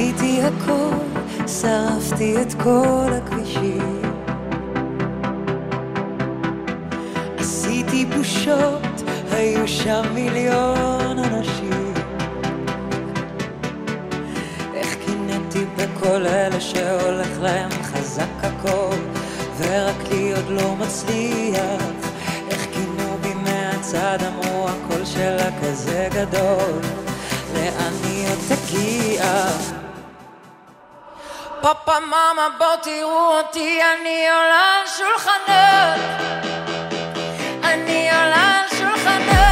רציתי 0.00 0.40
הכל, 0.42 1.20
שרפתי 1.46 2.42
את 2.42 2.54
כל 2.62 3.10
הכבישים. 3.12 4.02
עשיתי 7.38 8.06
בושות, 8.06 9.02
היו 9.32 9.68
שם 9.68 10.02
מיליון 10.14 11.18
אנשים. 11.18 11.94
איך 14.74 14.96
קינאתי 15.06 15.64
בכל 15.76 16.26
אלה 16.26 16.60
שהולך 16.60 17.40
להם 17.40 17.70
חזק 17.82 18.42
הכל, 18.42 18.96
ורק 19.58 20.12
לי 20.12 20.32
עוד 20.32 20.48
לא 20.48 20.76
מצליח. 20.76 21.82
איך 22.50 22.66
קינו 22.72 23.16
בי 23.20 23.34
מהצד, 23.34 24.18
אמרו 24.28 24.68
הקול 24.68 25.04
שלה 25.04 25.50
כזה 25.62 26.08
גדול, 26.12 26.80
לאן 27.54 27.92
היא 28.04 28.28
עוד 28.28 28.38
תגיע? 28.48 29.79
פאפה 31.60 32.00
מאמה 32.00 32.48
בואו 32.58 32.76
תראו 32.82 33.38
אותי, 33.38 33.80
אני 33.82 34.28
עולה 34.30 34.80
על 34.80 34.86
שולחנות. 34.86 36.00
אני 37.64 38.10
עולה 38.10 38.58
על 38.58 38.68
שולחנות. 38.78 39.49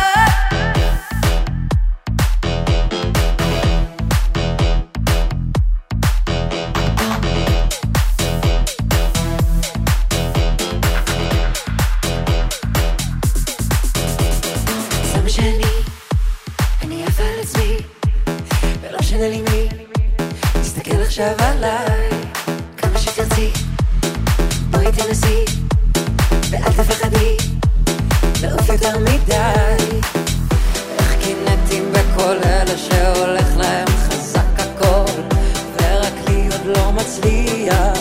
שתרצי, 23.39 23.51
בואי 24.71 24.93
תנסי, 24.93 25.45
ואל 26.51 26.73
תפחדי, 26.73 27.37
לעוף 28.43 28.69
יותר 28.69 28.99
מדי. 28.99 30.01
איך 30.99 31.17
קינאתי 31.21 31.81
בכל 31.93 32.37
אלה 32.45 32.79
שהולך 32.79 33.57
להם 33.57 33.89
חזק 33.89 34.59
הכל, 34.59 35.21
ורק 35.77 36.29
לי 36.29 36.49
עוד 36.53 36.77
לא 36.77 36.93
מצליח. 36.93 37.99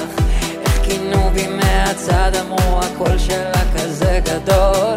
איך 0.65 0.79
קינו 0.84 1.29
בי 1.34 1.48
מהצד, 1.48 2.32
אמרו 2.41 2.79
הקול 2.79 3.17
שלה 3.17 3.62
כזה 3.75 4.20
גדול, 4.24 4.97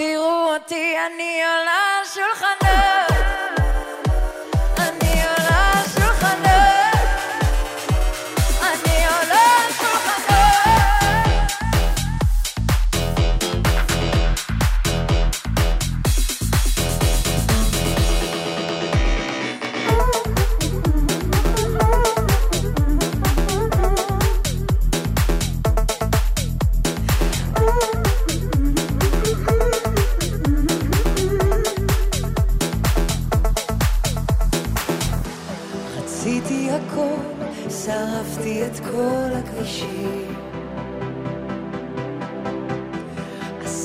תראו 0.00 0.54
אותי, 0.54 0.96
אני 1.06 1.42
על 1.42 1.66
שולחנות. 2.04 2.89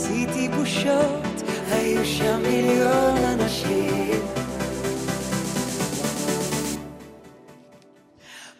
עשיתי 0.05 0.49
בושות, 0.49 1.41
היו 1.71 2.05
שם 2.05 2.41
מיליון 2.41 3.17
אנשים. 3.17 4.21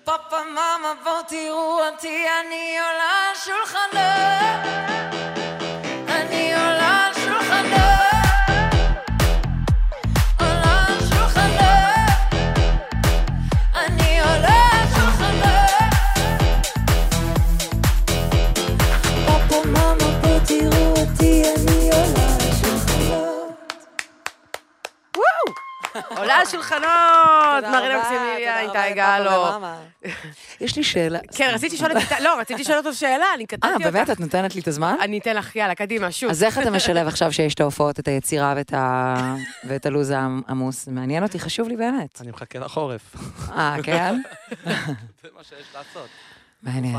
פאפה 0.04 0.44
מאמה 0.56 0.94
בוא 1.04 1.22
תראו 1.28 1.80
אותי, 1.86 2.26
אני 2.42 2.78
עולה 2.80 3.30
על 3.30 3.36
שולחנות. 3.46 4.86
על 26.40 26.46
שולחנות, 26.46 27.64
מרינה 27.72 28.00
מקסימיליה, 28.00 28.60
איתי 28.60 28.94
גלו. 28.96 29.46
יש 30.62 30.76
לי 30.76 30.84
שאלה. 30.84 31.20
כן, 31.36 31.52
רציתי 31.54 31.76
לשאול 31.76 31.92
את 31.92 32.20
לא, 32.22 32.40
רציתי 32.40 32.62
לשאול 32.62 32.78
אותו 32.78 32.94
שאלה, 32.94 33.26
אני 33.34 33.44
אה, 33.44 33.48
קטעתי 33.48 33.74
אותך. 33.74 33.86
באמת? 33.86 34.10
את 34.10 34.20
נותנת 34.20 34.56
לי 34.56 34.62
את 34.62 34.68
הזמן? 34.68 34.96
אני 35.02 35.18
אתן 35.18 35.36
לך, 35.36 35.56
יאללה, 35.56 35.76
קדימה, 35.76 36.12
שוב. 36.12 36.30
אז 36.30 36.44
איך 36.44 36.60
אתה 36.60 36.72
משלב 36.72 37.08
עכשיו 37.08 37.34
שיש 37.34 37.54
את 37.54 37.60
ההופעות, 37.60 38.00
את 38.00 38.08
היצירה 38.08 38.54
ואת 39.64 39.86
הלו"ז 39.86 40.14
העמוס? 40.16 40.88
מעניין 40.88 41.24
אותי, 41.24 41.40
חשוב 41.40 41.68
לי 41.68 41.76
באמת. 41.76 42.22
אני 42.22 42.32
מחכה 42.32 42.60
לחורף. 42.60 43.16
אה, 43.52 43.76
כן? 43.84 44.22
זה 45.24 45.30
מה 45.38 45.44
שיש 45.44 45.68
לעשות. 45.76 46.10
מעניין. 46.64 46.96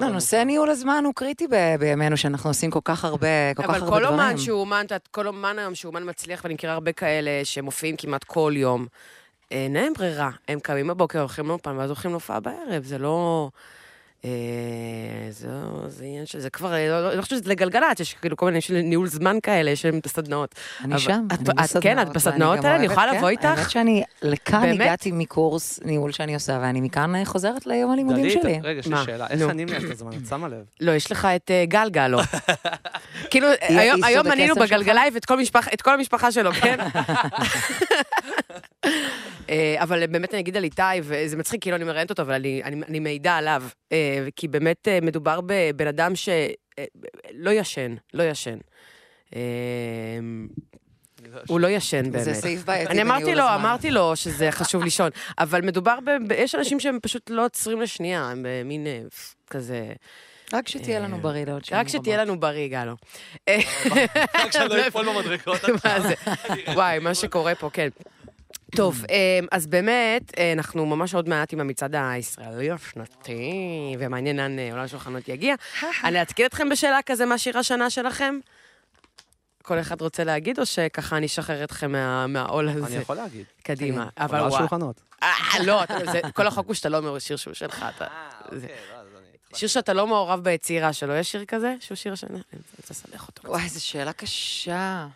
לא. 0.00 0.08
נושא 0.08 0.36
ניהול 0.36 0.70
הזמן 0.70 1.02
הוא 1.04 1.14
קריטי 1.14 1.46
ב- 1.50 1.76
בימינו, 1.78 2.16
שאנחנו 2.16 2.50
עושים 2.50 2.70
כל 2.70 2.80
כך 2.84 3.04
הרבה, 3.04 3.54
כל 3.56 3.62
כך 3.62 3.68
אבל 3.68 3.78
הרבה 3.78 3.90
כל 3.90 4.00
דברים. 4.00 4.20
אומן 4.20 4.38
שהוא 4.38 4.60
אומן, 4.60 4.78
את 4.86 4.90
יודעת, 4.90 5.08
כל 5.08 5.26
אומן 5.26 5.58
היום 5.58 5.74
שהוא 5.74 5.90
אומן 5.90 6.08
מצליח, 6.08 6.40
ואני 6.44 6.54
מכירה 6.54 6.72
הרבה 6.72 6.92
כאלה 6.92 7.30
שמופיעים 7.44 7.96
כמעט 7.96 8.24
כל 8.24 8.52
יום, 8.56 8.86
אין 9.50 9.72
להם 9.72 9.92
ברירה. 9.92 10.30
הם 10.48 10.60
קמים 10.60 10.86
בבוקר, 10.86 11.18
הולכים 11.18 11.48
לאופן, 11.48 11.76
ואז 11.76 11.90
הולכים 11.90 12.10
להופעה 12.10 12.40
בערב. 12.40 12.84
זה 12.84 12.98
לא... 12.98 13.50
אה, 14.24 14.30
זה, 15.30 15.48
זה 15.88 16.04
עניין 16.04 16.26
של... 16.26 16.40
זה 16.40 16.50
כבר... 16.50 16.72
אה, 16.74 16.88
לא, 16.88 17.14
לא 17.16 17.22
חושבת 17.22 17.38
שזה 17.40 17.50
לגלגלצ, 17.50 18.00
יש 18.00 18.14
כאילו 18.14 18.36
כל 18.36 18.46
מיני 18.46 18.60
של 18.60 18.74
ניהול 18.80 19.06
זמן 19.08 19.36
כאלה, 19.42 19.70
יש 19.70 19.84
להם 19.84 19.98
את 19.98 20.06
הסדנאות. 20.06 20.54
אני 20.84 20.98
שם, 20.98 21.26
את- 21.26 21.32
אני 21.32 21.50
את- 21.50 21.54
בסדנאות. 21.56 21.82
כן, 21.82 22.02
את 22.02 22.08
בסדנאות 22.08 22.64
האלה? 22.64 22.76
אני 22.76 22.86
יכולה 22.86 23.10
כן. 23.10 23.16
לבוא 23.16 23.28
איתך? 23.28 23.44
האמת 23.44 23.70
שאני, 23.70 24.02
לכאן? 24.22 24.64
הגעתי 24.68 25.10
מקורס 25.12 25.80
ניהול 25.84 26.12
שאני 26.12 26.34
עושה, 26.34 26.58
ואני 26.62 26.80
מכאן 26.80 27.24
חוזרת 27.24 27.66
ליום 27.66 27.90
הלימודים 27.90 28.30
שלי. 28.30 28.60
רגע, 28.62 28.78
יש 28.78 28.86
לי 28.86 28.92
מה? 28.92 29.04
שאלה. 29.04 29.26
איך. 29.30 29.42
אני 29.42 29.64
מנהל 29.64 29.84
את 29.86 29.90
הזמן? 29.90 30.12
את 30.12 30.26
שמה 30.28 30.48
לב? 30.48 30.64
לא, 30.80 30.92
יש 30.92 31.12
לך 31.12 31.24
את 31.36 31.50
אה, 31.50 31.64
גל 31.68 31.88
גלו. 31.90 32.18
כאילו, 33.30 33.48
היום- 33.60 34.26
מנינו? 34.28 34.54
בגלגלייב 34.54 35.16
את 35.16 35.24
כל 35.24 35.38
משפח- 35.38 35.68
את 35.74 35.82
כל 35.82 35.94
המשפחה 35.94 36.32
שלו, 36.32 36.52
כן? 36.52 36.76
אה, 39.48 39.76
אבל 39.82 40.06
באמת 40.06 40.34
אני 40.34 40.40
אגיד 40.42 40.56
על 40.56 40.64
איתי, 40.64 40.82
וזה 41.02 41.36
מצחיק, 41.36 41.62
כאילו 41.62 41.76
אני 41.76 41.84
מראיינת 41.84 42.10
אותו, 42.10 42.22
אבל 42.22 42.34
אני- 42.34 42.62
אני 42.64 42.82
אני 42.88 43.00
מעידה 43.00 43.36
עליו. 43.36 43.62
אה, 43.92 44.26
כי 44.36 44.48
באמת 44.48 44.88
אה, 44.88 44.98
מדובר 45.02 45.40
בבן 45.46 45.86
אדם 45.86 46.12
שלא 46.16 47.50
ישן, 47.50 47.94
לא 48.14 48.22
ישן. 48.22 48.56
הוא 51.48 51.60
לא 51.60 51.68
ישן 51.68 52.10
באמת. 52.12 52.24
זה 52.24 52.34
סעיף 52.34 52.64
בעייתי 52.64 52.92
אני 52.92 53.02
אמרתי 53.02 53.22
בניהול 53.22 53.38
לו, 53.38 53.44
הזמן. 53.44 53.60
אמרתי 53.64 53.90
לו 53.90 54.16
שזה 54.16 54.50
חשוב 54.50 54.84
לישון, 54.84 55.10
אבל 55.38 55.60
מדובר 55.62 55.98
ב... 56.04 56.32
יש 56.32 56.54
אנשים 56.54 56.80
שהם 56.80 56.98
פשוט 57.02 57.30
לא 57.30 57.44
עוצרים 57.44 57.80
לשנייה, 57.80 58.24
הם 58.30 58.46
במין 58.48 58.86
כזה... 59.50 59.92
רק 60.52 60.68
שתהיה 60.68 61.00
לנו 61.00 61.18
בריא 61.18 61.44
לעוד 61.44 61.64
שנים 61.64 61.80
רק 61.80 61.88
שתהיה. 61.88 62.24
לנו 62.24 62.40
בריא, 62.40 62.68
גלו. 62.68 62.92
רק 64.34 64.52
שאני 64.52 64.68
לא 64.68 64.86
אפול 64.88 65.06
במדרגות. 65.08 65.60
מה 65.84 66.00
זה? 66.00 66.14
וואי, 66.74 66.98
מה 66.98 67.14
שקורה 67.14 67.54
פה, 67.54 67.70
כן. 67.72 67.88
טוב, 68.76 69.04
אה, 69.10 69.16
אז 69.52 69.66
באמת, 69.66 70.38
אה, 70.38 70.52
אנחנו 70.52 70.86
ממש 70.86 71.14
עוד 71.14 71.28
מעט 71.28 71.52
עם 71.52 71.60
המצעד 71.60 71.94
הישראלי 71.98 72.70
השנתי, 72.70 73.52
ומעניין 73.98 74.36
לאן 74.36 74.58
אה, 74.58 74.70
עולם 74.72 74.84
השולחנות 74.84 75.28
יגיע. 75.28 75.54
אני 76.04 76.18
אעדכן 76.18 76.44
אתכם 76.46 76.68
בשאלה 76.68 76.98
כזה, 77.06 77.26
מה 77.26 77.38
שיר 77.38 77.58
השנה 77.58 77.90
שלכם? 77.90 78.38
כל 79.62 79.80
אחד 79.80 80.00
רוצה 80.00 80.24
להגיד, 80.24 80.58
או 80.60 80.66
שככה 80.66 81.16
אני 81.16 81.26
אשחרר 81.26 81.64
אתכם 81.64 81.92
מה- 81.92 82.26
מהעול 82.26 82.68
הזה? 82.68 82.86
אני 82.86 82.96
יכול 82.96 83.16
להגיד. 83.16 83.44
קדימה. 83.62 84.08
אבל 84.18 84.38
וואו. 84.40 84.54
השולחנות. 84.56 85.00
אה, 85.22 85.32
לא, 85.64 85.82
כל 86.34 86.46
החוק 86.46 86.66
הוא 86.66 86.74
שאתה 86.74 86.88
לא 86.88 86.96
אומר 86.98 87.18
שיר 87.18 87.36
שהוא 87.36 87.54
שלך. 87.54 87.84
אתה- 87.96 88.06
זה- 88.52 88.66
שיר 89.54 89.68
שאתה 89.68 89.92
לא 89.92 90.06
מעורב 90.06 90.40
ביצירה 90.44 90.92
שלו, 90.92 91.14
יש 91.14 91.32
שיר 91.32 91.44
כזה? 91.44 91.74
שהוא 91.80 91.96
שיר 91.96 92.12
השנה? 92.12 92.30
אני 92.52 92.60
רוצה 92.76 92.86
לסלח 92.90 93.28
אותו. 93.28 93.48
וואי, 93.48 93.68
זו 93.68 93.84
שאלה 93.86 94.12
קשה. 94.12 95.06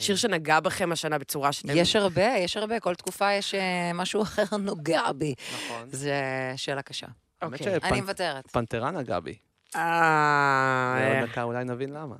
שיר 0.00 0.16
שנגע 0.16 0.60
בכם 0.60 0.92
השנה 0.92 1.18
בצורה 1.18 1.52
שאתם... 1.52 1.68
יש 1.76 1.96
הרבה, 1.96 2.22
יש 2.22 2.56
הרבה, 2.56 2.80
כל 2.80 2.94
תקופה 2.94 3.32
יש 3.32 3.54
אה, 3.54 3.92
משהו 3.94 4.22
אחר 4.22 4.56
נוגע 4.68 5.12
בי. 5.12 5.34
נכון. 5.54 5.88
זו 5.92 6.10
שאלה 6.56 6.82
קשה. 6.82 7.06
אוקיי. 7.42 7.76
אני 7.82 8.00
מוותרת. 8.00 8.48
שפנתרה 8.48 8.90
נגע 8.90 9.20
בי. 9.20 9.34
אה... 9.76 10.96
ועוד 11.00 11.30
דקה 11.30 11.42
אולי 11.42 11.64
נבין 11.64 11.90
למה. 11.92 12.16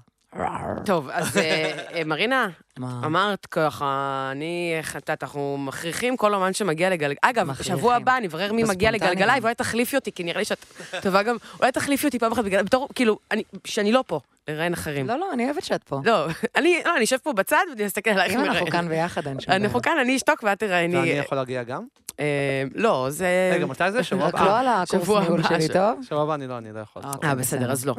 טוב, 0.85 1.09
אז 1.13 1.37
אה, 1.37 1.73
אה, 1.95 2.05
מרינה? 2.05 2.49
אמרת 2.79 3.47
ככה, 3.47 3.85
אני, 4.33 4.75
איך 4.79 4.97
את 4.97 5.03
יודעת, 5.03 5.23
אנחנו 5.23 5.57
מכריחים 5.59 6.17
כל 6.17 6.35
אומן 6.35 6.53
שמגיע 6.53 6.91
לגלגל... 6.91 7.17
אגב, 7.23 7.47
מכריחים. 7.47 7.77
שבוע 7.77 7.95
הבא 7.95 8.19
נברר 8.23 8.53
מי 8.53 8.63
מגיע. 8.63 8.91
לגלגליי, 8.91 9.41
ואולי 9.41 9.55
תחליפי 9.55 9.97
אותי, 9.97 10.13
כי 10.13 10.25
נראה 10.25 10.39
לי 10.39 10.45
שאת 10.45 10.65
טובה 11.03 11.23
גם... 11.23 11.37
אולי 11.61 11.73
תחליפי 11.73 12.07
אותי 12.07 12.19
פעם 12.19 12.33
אחת 12.33 12.45
בגלל... 12.45 12.63
בתור, 12.63 12.89
כאילו, 12.95 13.19
אני- 13.31 13.43
שאני 13.65 13.93
לא 13.93 14.05
פה, 14.07 14.21
לראיין 14.49 14.73
אחרים. 14.73 15.07
לא, 15.09 15.19
לא, 15.19 15.33
אני 15.33 15.45
אוהבת 15.45 15.65
שאת 15.65 15.83
פה. 15.85 16.01
לא, 16.05 16.27
אני 16.59 16.83
לא, 16.85 16.97
אני 16.97 17.05
אשב 17.05 17.17
פה 17.23 17.33
בצד 17.33 17.65
ואני 17.71 17.87
אסתכל 17.87 18.11
עלייך 18.11 18.33
אם 18.35 18.45
אנחנו. 18.45 18.67
כאן 18.67 18.89
ביחד, 18.89 19.27
אין 19.27 19.41
שום 19.41 19.55
אנחנו 19.55 19.83
כאן, 19.83 19.99
אני 20.01 20.17
אשתוק 20.17 20.43
ואת 20.43 20.59
תראייני. 20.59 20.97
ואני 20.97 21.09
יכול 21.11 21.39
להגיע 21.39 21.63
גם? 21.63 21.83
אה, 22.21 22.65
לא, 22.75 23.07
זה... 23.11 23.51
רגע, 23.55 23.67
מתי 23.67 23.93
זה? 23.93 24.03
שבוע 24.03 24.27
רק 24.27 24.35
הבא? 24.41 24.45
לא 24.45 24.59
על 24.59 24.69
הקורס 24.69 25.09
ניהול 25.09 25.43
שלי, 25.43 25.69
טוב? 25.69 26.03
שבוע 26.03 26.23
הבא 26.23 26.35
אני 26.35 26.47
לא, 26.47 26.59
אני 26.59 26.73
לא 26.73 26.81
יכול. 26.81 27.03
אוקיי. 27.05 27.31
אה, 27.31 27.35
בסדר, 27.35 27.73
אז 27.73 27.87
לא. 27.87 27.95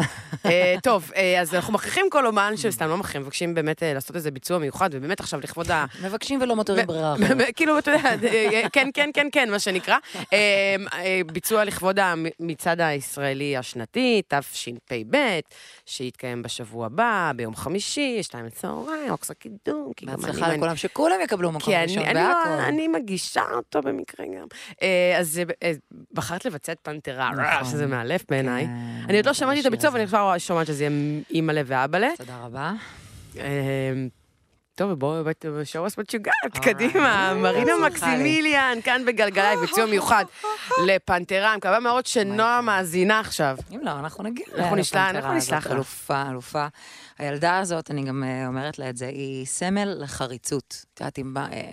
אה, 0.46 0.76
טוב, 0.84 1.12
אה, 1.16 1.42
אז 1.42 1.56
אנחנו 1.56 1.74
מכריחים 1.74 2.06
כל 2.12 2.26
אומן, 2.26 2.54
שסתם 2.58 2.90
לא 2.90 2.98
מכריחים, 2.98 3.22
מבקשים 3.22 3.54
באמת 3.54 3.84
לעשות 3.86 4.16
איזה 4.16 4.32
ביצוע 4.32 4.58
מיוחד, 4.58 4.90
ובאמת 4.94 5.20
עכשיו 5.20 5.40
לכבוד 5.40 5.72
ה... 5.72 5.86
מבקשים 6.04 6.42
ולא 6.42 6.56
מותרים 6.56 6.88
ברירה. 6.88 7.16
כאילו, 7.56 7.80
אתה 7.80 7.92
יודע, 7.92 8.10
כן, 8.74 8.90
כן, 8.94 9.10
כן, 9.14 9.28
כן, 9.32 9.52
מה 9.52 9.60
שנקרא. 9.60 9.98
ביצוע 11.26 11.64
לכבוד 11.64 12.00
המצעד 12.00 12.82
הישראלי 12.82 13.58
השנתי, 13.58 14.22
תשפ"ב, 14.28 15.18
שיתקיים 15.86 16.42
בשבוע 16.44 16.86
הבא, 16.86 17.32
ביום 17.36 17.56
חמישי, 17.56 18.24
שתיים 18.24 18.46
לצהריים, 18.46 19.12
אוקסה 19.12 19.34
קידום, 19.34 19.92
כי 19.96 20.06
גם 20.06 20.14
אני... 20.14 20.22
בהצלחה 20.22 20.54
לכולם, 20.54 20.76
שכולם 20.76 21.16
יקבלו 21.24 21.52
מקום 21.52 21.74
ראשון 21.74 22.04
אני, 22.04 22.14
לא, 22.14 22.20
והכל. 22.20 22.50
אני 22.50 22.88
מגישה 22.88 23.44
אותו 23.56 23.82
במקרה 23.82 24.11
גם. 24.20 24.48
אה, 24.82 25.16
אז 25.20 25.42
אה, 25.64 25.72
בחרת 26.14 26.46
לבצע 26.46 26.72
את 26.72 26.80
פנתרה, 26.82 27.32
נכון. 27.32 27.72
שזה 27.72 27.88
מאלף 27.88 28.24
בעיניי. 28.30 28.66
כן, 28.66 28.72
אני 29.10 29.18
עוד 29.18 29.26
לא 29.26 29.34
שמעתי 29.34 29.62
את 29.62 29.66
הביצוע, 29.66 29.88
הזה. 29.88 29.98
אבל 29.98 30.00
אני 30.00 30.08
כבר 30.08 30.38
שומעת 30.38 30.68
שזה 30.68 30.84
יהיה 30.84 31.22
אימא'לה 31.30 31.62
ואבא'לה. 31.66 32.10
תודה 32.18 32.38
רבה. 32.44 32.74
אה, 33.38 33.44
טוב, 34.76 34.94
בואו, 34.94 35.24
show 35.44 35.92
us 35.92 35.96
what 35.96 36.06
you 36.14 36.28
got. 36.28 36.60
קדימה, 36.62 37.34
מרינה 37.34 37.72
מקסימיליאן, 37.86 38.78
כאן 38.84 39.06
בגלגלייב, 39.06 39.60
ביצוע 39.60 39.86
מיוחד 39.86 40.26
לפנתרה, 40.88 41.50
אני 41.50 41.58
מקווה 41.58 41.80
מאוד 41.80 42.06
שנועה 42.06 42.62
מאזינה 42.62 43.20
עכשיו. 43.20 43.58
אם 43.72 43.80
לא, 43.84 43.92
אנחנו 43.92 44.24
נגיע. 44.24 44.46
אנחנו 44.56 44.76
נשלח-. 44.76 45.72
אלופה, 45.72 46.24
אלופה. 46.30 46.68
הילדה 47.22 47.60
הזאת, 47.60 47.92
אני 47.92 48.04
גם 48.04 48.24
אה, 48.24 48.48
אומרת 48.48 48.80
לה 48.80 48.90
את 48.90 48.98
זה, 48.98 49.08
היא 49.08 49.46
סמל 49.46 49.94
לחריצות. 50.00 50.86
את 50.94 51.00
יודעת, 51.00 51.20
אם 51.20 51.38
אה, 51.38 51.72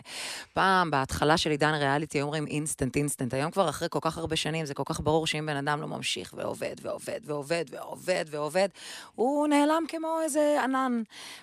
פעם, 0.53 0.91
בהתחלה 0.91 1.37
של 1.37 1.51
עידן 1.51 1.75
ריאליטי, 1.75 2.23
אומרים 2.23 2.47
instant, 2.47 2.97
instant. 2.97 3.35
היום 3.35 3.51
כבר 3.51 3.69
אחרי 3.69 3.89
כל 3.91 3.99
כך 4.03 4.19
הרבה 4.19 4.37
שנים, 4.37 4.67
זה 4.67 4.75
כל 4.75 4.83
כך 4.87 5.01
ברור 5.01 5.27
שאם 5.27 5.47
בן 5.47 5.57
אדם 5.57 5.81
לא 5.81 5.87
ממשיך 5.87 6.35
ועובד 6.37 6.75
ועובד 6.83 7.15
ועובד 7.25 7.65
ועובד 7.71 8.25
ועובד, 8.31 8.69
הוא 9.15 9.49
נעלם 9.49 9.83
כמו 9.89 10.21
איזה 10.25 10.57
ענן. 10.65 11.03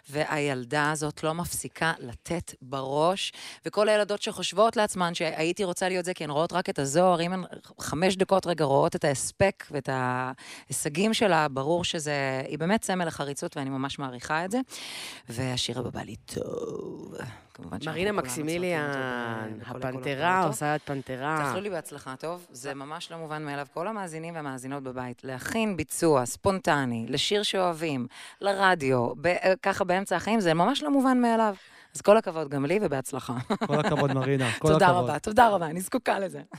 והילדה 0.09 0.91
הזאת 0.91 1.23
לא 1.23 1.33
מפסיקה 1.33 1.93
לתת 1.99 2.53
בראש, 2.61 3.33
וכל 3.65 3.89
הילדות 3.89 4.21
שחושבות 4.21 4.75
לעצמן 4.75 5.13
שהייתי 5.13 5.63
רוצה 5.63 5.89
להיות 5.89 6.05
זה, 6.05 6.13
כי 6.13 6.23
הן 6.23 6.29
רואות 6.29 6.53
רק 6.53 6.69
את 6.69 6.79
הזוהר, 6.79 7.21
אם 7.21 7.33
הן 7.33 7.43
חמש 7.79 8.15
דקות 8.15 8.47
רגע 8.47 8.65
רואות 8.65 8.95
את 8.95 9.03
ההספק 9.03 9.65
ואת 9.71 9.89
ההישגים 9.91 11.13
שלה, 11.13 11.47
ברור 11.47 11.83
שזה, 11.83 12.41
היא 12.47 12.59
באמת 12.59 12.83
סמל 12.83 13.05
לחריצות, 13.05 13.57
ואני 13.57 13.69
ממש 13.69 13.94
מעריכה 13.99 14.45
את 14.45 14.51
זה. 14.51 14.59
והשיר 15.29 15.79
הבא 15.79 15.89
בא 15.89 16.01
לי 16.01 16.15
טוב. 16.15 17.15
מרינה 17.85 18.11
מקסימיליאן, 18.11 19.59
הפנתרה. 19.65 20.43
עושה 20.43 20.75
את 20.75 20.81
פנתרה. 20.81 21.41
תאכלו 21.45 21.61
לי 21.61 21.69
בהצלחה, 21.69 22.15
טוב? 22.15 22.45
זה 22.51 22.73
ממש 22.73 23.11
לא 23.11 23.17
מובן 23.17 23.45
מאליו. 23.45 23.67
כל 23.73 23.87
המאזינים 23.87 24.35
והמאזינות 24.35 24.83
בבית, 24.83 25.23
להכין 25.23 25.77
ביצוע 25.77 26.25
ספונטני, 26.25 27.05
לשיר 27.09 27.43
שאוהבים, 27.43 28.07
לרדיו, 28.41 29.09
ב- 29.21 29.53
ככה 29.61 29.83
באמצע 29.83 30.15
החיים, 30.15 30.39
זה 30.39 30.53
ממש 30.53 30.83
לא 30.83 30.91
מובן 30.91 31.21
מאליו. 31.21 31.55
אז 31.95 32.01
כל 32.01 32.17
הכבוד 32.17 32.49
גם 32.49 32.65
לי 32.65 32.79
ובהצלחה. 32.81 33.33
כל 33.67 33.79
הכבוד, 33.79 34.13
מרינה. 34.13 34.51
כל 34.59 34.67
תודה 34.67 34.87
הכבוד. 34.87 35.03
רבה, 35.03 35.19
תודה 35.19 35.49
רבה, 35.49 35.65
אני 35.65 35.81
זקוקה 35.81 36.19
לזה. 36.19 36.41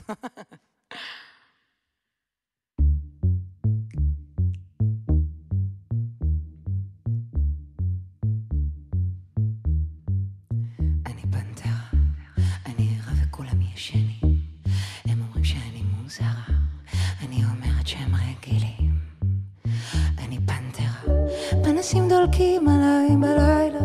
פנסים 21.89 22.09
דולקים 22.09 22.67
עליי 22.67 23.17
בלילה, 23.17 23.76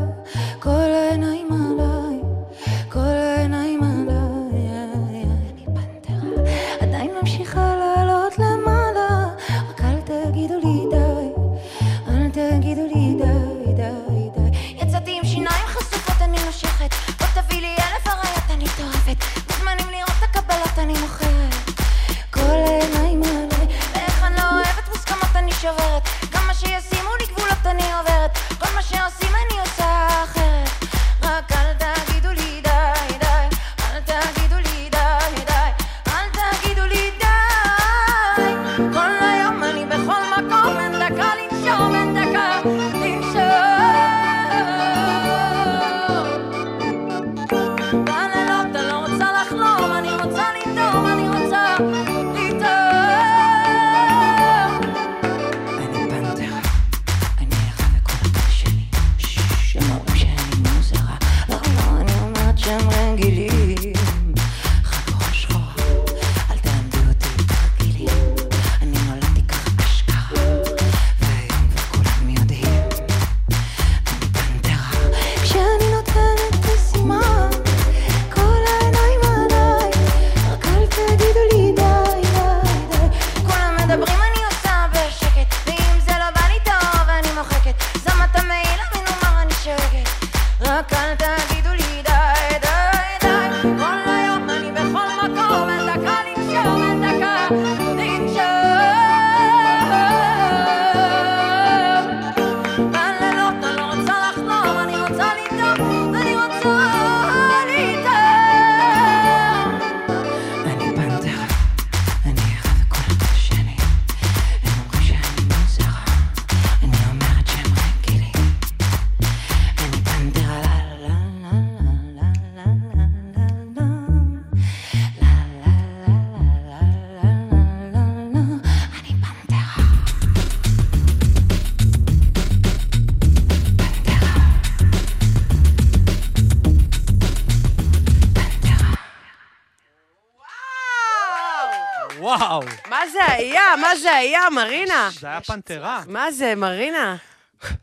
וואו, 142.40 142.61
מה 142.90 143.01
זה 143.12 143.25
היה? 143.25 143.62
מה 143.81 143.97
זה 143.97 144.14
היה, 144.14 144.40
מרינה? 144.53 145.11
זה 145.21 145.27
היה 145.27 145.40
פנתרה. 145.40 146.03
מה 146.07 146.31
זה, 146.33 146.55
מרינה? 146.55 147.16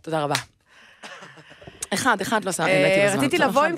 תודה 0.01 0.23
רבה. 0.23 0.35
אחד, 1.93 2.21
אחד 2.21 2.45
לא 2.45 2.51
שמתי 2.51 2.71
אה. 2.71 3.13
רציתי 3.17 3.37
לבוא. 3.37 3.63
עם 3.63 3.75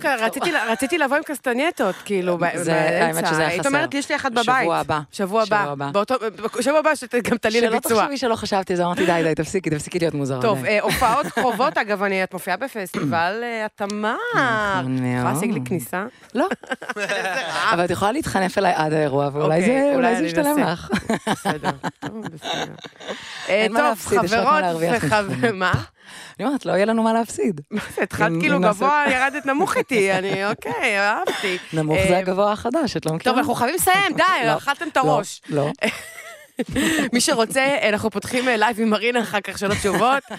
רציתי 0.70 0.98
לבוא 0.98 1.18
עם 1.18 1.24
קסטנייטות, 1.24 1.96
כאילו, 2.06 2.32
זה- 2.34 2.38
באמצע. 2.40 2.74
האמת 3.06 3.28
שזה 3.28 3.38
היה 3.42 3.48
היית 3.50 3.60
חסר. 3.60 3.70
אומרת, 3.70 3.94
יש 3.94 4.10
לי 4.10 4.16
אחת 4.16 4.32
שבוע 4.32 4.44
בבית. 4.44 4.68
הבא. 4.72 5.00
שבוע 5.12 5.46
שבוע 5.46 5.58
הבא. 5.60 5.72
הבא. 5.72 5.90
באותו- 5.92 6.16
בשבוע 6.60 6.80
הבא 6.80 6.96
שגם 6.96 7.38
תעלי 7.38 7.60
שלא 7.60 7.70
לביצוע. 7.70 8.02
תחשבי 8.02 8.18
שלא 8.18 8.36
חשבתי, 8.36 8.74
אז 8.74 8.82
אמרתי, 8.82 9.06
די, 9.06 9.22
די, 9.24 9.36
תפסיקי, 9.36 9.70
תפסיקי 9.70 10.00
להיות 10.00 10.14
מוזרה. 10.14 10.42
טוב. 10.42 10.66
אה, 10.66 10.80
הופעות 10.82 11.26
קרובות, 11.28 11.78
אגב, 11.78 12.04
אני, 12.04 12.24
את 12.24 12.34
מופיעה 12.34 12.58
בפסטיבל 12.58 13.40
אה, 13.44 13.66
התמר. 13.66 14.16
נכון 14.36 14.98
יכולה. 15.06 15.34
להשיג 15.34 15.52
לי 15.54 15.60
כניסה? 15.66 16.06
לא. 16.36 16.48
אבל 17.74 17.86
את 17.86 17.90
יכולה 17.90 18.12
להתחנף 18.12 18.58
אליי 18.58 18.74
עד 18.76 18.94
האירוע, 18.94 19.30
ואולי 19.34 19.60
אוקיי, 19.60 19.94
זה- 20.14 20.20
זה 20.20 20.26
ישתלם. 20.26 20.60
לך. 20.60 20.90
בסדר. 21.28 21.70
טוב, 22.06 22.26
בסדר. 22.34 22.74
אה, 23.50 23.68
מה 23.70 23.80
מה 23.82 23.94
חברות 23.96 24.32
להרוויח 24.62 25.04
וחבר... 25.04 25.22
ממך. 25.28 25.46
מה? 25.54 25.74
אני 26.40 26.48
אומרת, 26.48 26.66
לא 26.66 26.72
יהיה 26.72 26.86
לנו 26.86 27.04
מה 27.04 27.14
להפסיד. 27.14 27.62
התחלת 28.02 28.32
כאילו 28.40 28.60
גבוה, 28.60 29.04
ירדת 29.12 29.46
נמוך 29.46 29.78
איתי, 29.78 30.12
אני, 30.18 30.46
אוקיי, 30.46 31.00
אהבתי. 31.00 31.58
נמוך 31.74 31.98
אה, 31.98 32.06
זה 32.08 32.18
הגבוה 32.18 32.52
החדש, 32.52 32.98
את 32.98 33.06
לא 33.06 33.14
מכירה? 33.14 33.34
טוב, 33.34 33.38
אנחנו 33.38 33.56
חייבים 33.56 33.76
לסיים, 33.76 34.14
די, 34.18 34.24
לא, 34.46 34.58
אכלתם 34.58 34.88
את 34.88 34.98
לא, 34.98 35.02
הראש. 35.02 35.42
לא. 35.50 35.72
מי 37.14 37.22
שרוצה, 37.22 37.78
אנחנו 37.90 38.12
פותחים 38.12 38.48
אה, 38.48 38.58
לייב 38.58 38.80
עם 38.80 38.90
מרינה, 38.90 39.22
אחר 39.22 39.42
כך 39.42 39.58
שאלות 39.58 39.78
תשובות. 39.78 40.24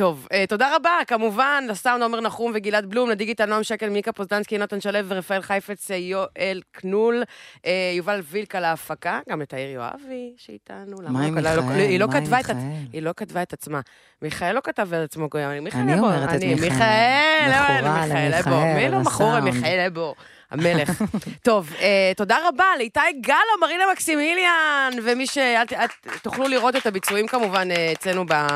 טוב, 0.00 0.26
אה, 0.32 0.44
תודה 0.48 0.76
רבה, 0.76 0.90
כמובן, 1.06 1.64
לסאונד 1.68 2.02
עומר 2.02 2.20
נחום 2.20 2.52
וגלעד 2.54 2.86
בלום, 2.86 3.10
לדיגיטל 3.10 3.46
נועם 3.46 3.62
שקל, 3.62 3.88
מיקה 3.88 4.12
פוזדנסקי, 4.12 4.58
נתן 4.58 4.80
שלו 4.80 4.98
ורפאל 5.08 5.42
חיפץ, 5.42 5.90
אה, 5.90 5.96
יואל 5.96 6.60
קנול, 6.72 7.22
אה, 7.66 7.92
יובל 7.96 8.20
וילק 8.30 8.54
על 8.54 8.64
ההפקה, 8.64 9.20
גם 9.28 9.40
לתאיר 9.40 9.70
יואבי 9.70 10.32
שאיתנו. 10.36 10.96
מה 11.08 11.24
עם 11.26 11.38
לא- 11.38 11.54
לא- 11.54 11.62
מיכאל? 11.62 11.78
היא 11.78 12.00
לא 12.00 12.06
כתבה 12.12 12.40
את 12.40 12.50
מיכאל? 12.50 12.56
היא 12.92 13.02
לא 13.02 13.12
כתבה 13.16 13.42
את 13.42 13.52
עצמה. 13.52 13.80
מיכאל 14.22 14.54
לא 14.54 14.60
כתב 14.64 14.94
את 14.94 15.04
עצמו, 15.04 15.28
מיכאל 15.62 15.80
אני 15.80 15.94
אבו. 15.94 16.06
אומרת 16.06 16.28
את 16.28 16.34
אני, 16.34 16.54
מיכאל. 16.54 16.68
מיכאל, 16.68 17.48
מיכאל? 17.48 18.30
למיכאל, 18.34 18.74
מי 18.74 18.88
לא 18.88 19.00
מכור. 19.00 19.38
למיכאל 19.38 19.86
אבו? 19.86 20.14
המלך. 20.50 21.02
טוב, 21.42 21.70
אה, 21.80 22.12
תודה 22.16 22.36
רבה 22.48 22.64
לאיתי 22.78 23.00
גלו, 23.20 23.36
מרינה 23.60 23.84
מקסימיליאן, 23.92 24.90
ומי 25.02 25.26
ש... 25.26 25.38
אל 25.38 25.66
ת- 25.66 25.72
את- 25.72 25.90
תוכלו 26.22 26.48
לראות 26.48 26.76
את 26.76 26.86
הביצועים 26.86 27.26
כמובן 27.26 27.70
אה, 27.70 27.92
אצלנו 27.92 28.24
ב- 28.28 28.46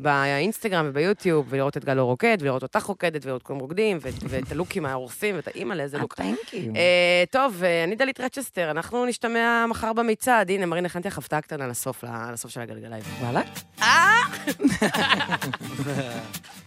באינסטגרם 0.00 0.86
וביוטיוב, 0.88 1.46
ולראות 1.48 1.76
את 1.76 1.84
גלו 1.84 2.06
רוקד, 2.06 2.36
ולראות 2.40 2.62
אותך 2.62 2.82
רוקדת, 2.82 3.24
ולראות 3.24 3.42
כולם 3.42 3.58
רוקדים, 3.58 3.98
ו- 4.02 4.08
ואת 4.30 4.52
הלוקים 4.52 4.86
ההורסים, 4.86 5.36
ואת 5.36 5.48
האימא'לה 5.48 5.74
איזה 5.74 5.98
לוק. 5.98 6.14
Thank 6.20 6.48
you. 6.50 6.54
אה, 6.76 7.24
טוב, 7.30 7.64
אה, 7.64 7.84
אני 7.84 7.94
דלית 7.96 8.20
רצ'סטר, 8.20 8.70
אנחנו 8.70 9.06
נשתמע 9.06 9.64
מחר 9.68 9.92
במצעד. 9.92 10.50
הנה, 10.50 10.66
מרינה, 10.66 10.86
הכנתי 10.86 11.08
לך 11.08 11.18
הפתעה 11.18 11.40
קטנה 11.40 11.66
לסוף, 11.66 12.04
לסוף 12.32 12.50
של 12.50 12.60
הגלגלייב. 12.60 13.04
וואלה? 13.20 13.40